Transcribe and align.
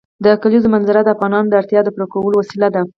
د 0.25 0.27
کلیزو 0.41 0.71
منظره 0.73 1.01
د 1.03 1.09
افغانانو 1.15 1.49
د 1.49 1.53
اړتیاوو 1.61 1.85
د 1.85 1.89
پوره 1.95 2.07
کولو 2.13 2.35
وسیله 2.41 2.67
ده. 2.75 2.81